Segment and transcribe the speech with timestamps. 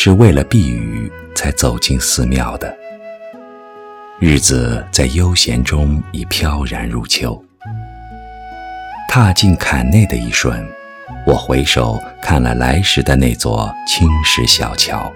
[0.00, 2.72] 是为了避雨才走进寺庙的。
[4.20, 7.44] 日子在悠闲中已飘然入秋。
[9.08, 10.64] 踏进坎内的一瞬，
[11.26, 15.12] 我回首看了来时的那座青石小桥。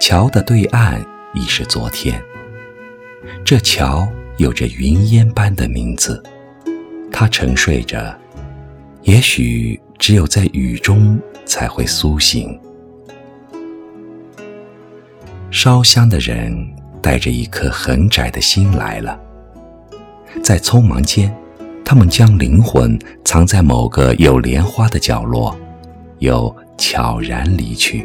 [0.00, 1.00] 桥的对岸
[1.32, 2.20] 已是昨天。
[3.44, 6.20] 这桥有着云烟般的名字，
[7.12, 8.18] 它沉睡着，
[9.02, 12.60] 也许只有在雨中才会苏醒。
[15.54, 16.52] 烧香的人
[17.00, 19.16] 带着一颗很窄的心来了，
[20.42, 21.32] 在匆忙间，
[21.84, 25.56] 他们将灵魂藏在某个有莲花的角落，
[26.18, 28.04] 又悄然离去。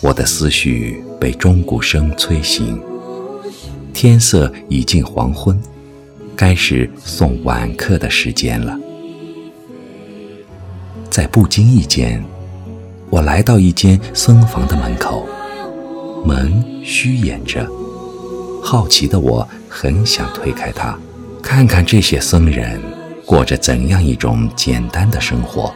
[0.00, 2.80] 我的思绪被钟鼓声催醒，
[3.92, 5.60] 天色已近黄昏，
[6.36, 8.78] 该是送晚课的时间了。
[11.10, 12.24] 在不经意间，
[13.12, 15.28] 我来到一间僧房的门口，
[16.24, 17.70] 门虚掩着，
[18.64, 20.98] 好奇的我很想推开它，
[21.42, 22.80] 看看这些僧人
[23.26, 25.70] 过着怎样一种简单的生活，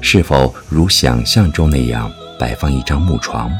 [0.00, 2.10] 是否如想象中那样。
[2.36, 3.50] 摆放一张木床，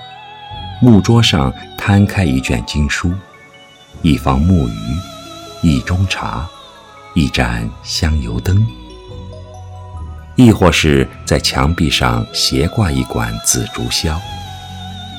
[0.81, 3.12] 木桌上摊开一卷经书，
[4.03, 4.73] 一方木鱼，
[5.62, 6.48] 一盅茶，
[7.14, 8.64] 一盏香油灯，
[10.39, 14.17] 亦或是在墙壁上斜挂一管紫竹箫，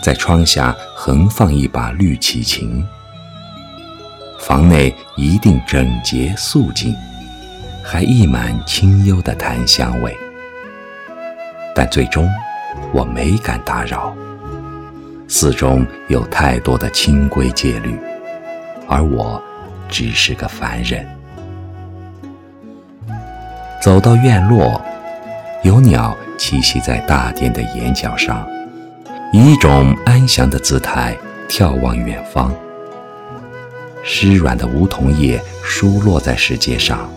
[0.02, 2.81] 在窗下横放一把绿绮琴。
[4.39, 6.95] 房内一定整洁肃静，
[7.84, 10.16] 还溢满清幽的檀香味，
[11.76, 12.28] 但最终。
[12.94, 14.16] 我没敢打扰，
[15.27, 17.99] 寺中有太多的清规戒律，
[18.88, 19.42] 而我
[19.89, 21.05] 只是个凡人。
[23.82, 24.82] 走到院落，
[25.61, 28.47] 有鸟栖息在大殿的檐角上，
[29.33, 31.17] 以一种安详的姿态
[31.49, 32.53] 眺望远方。
[34.02, 37.09] 湿软的梧桐叶疏落在石阶上，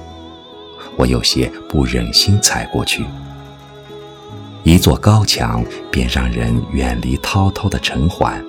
[0.97, 3.05] 我有些不忍心踩过去。
[4.65, 8.45] 一座高墙便让人远离滔滔的尘寰，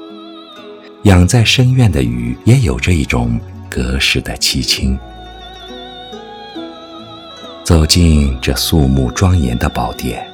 [1.03, 3.39] 养在深院的雨也有着一种
[3.69, 4.97] 隔世的凄清。
[7.63, 10.29] 走进这肃穆庄严的宝殿，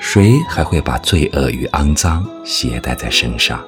[0.00, 3.62] 谁还会把罪恶与肮脏携带在身上？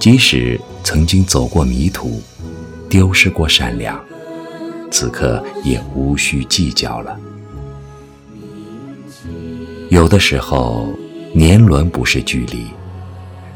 [0.00, 2.20] 即使曾经走过迷途，
[2.90, 4.04] 丢失过善良，
[4.90, 7.16] 此刻也无需计较了。
[9.90, 10.88] 有的时候，
[11.32, 12.66] 年轮不是距离，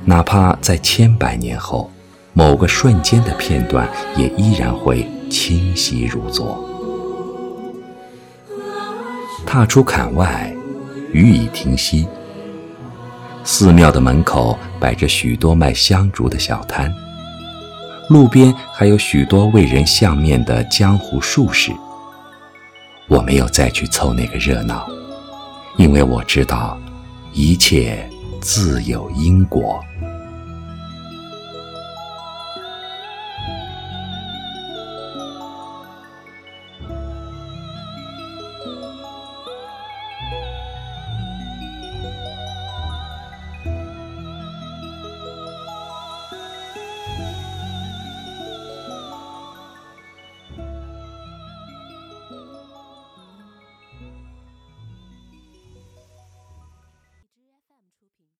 [0.04, 1.90] 哪怕在千百年后，
[2.32, 6.64] 某个瞬间的片段，也依然会清晰如昨。
[9.50, 10.54] 踏出坎外，
[11.10, 12.06] 雨已停息。
[13.44, 16.94] 寺庙的门口摆着许多卖香烛的小摊，
[18.10, 21.72] 路边还有许多为人相面的江湖术士。
[23.06, 24.86] 我没有再去凑那个热闹。
[25.78, 26.78] 因为我知道，
[27.32, 28.06] 一切
[28.42, 29.82] 自有因果。